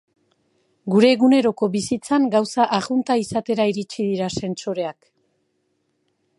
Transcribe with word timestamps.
Gure 0.93 1.11
eguneroko 1.15 1.69
bizitzan 1.75 2.25
gauza 2.37 2.67
arrunta 2.79 3.19
izatera 3.27 3.69
iritsi 3.75 3.99
dira 4.09 4.33
sentsoreak. 4.43 5.01